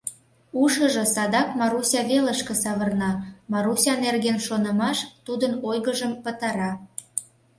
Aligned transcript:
Ушыжо 0.61 1.03
садак 1.15 1.49
Маруся 1.59 2.01
велышке 2.09 2.53
савырна, 2.63 3.11
Маруся 3.51 3.93
нерген 4.03 4.37
шонымаш 4.47 4.97
тудын 5.25 5.53
ойгыжым 5.69 6.13
пытара. 6.23 6.71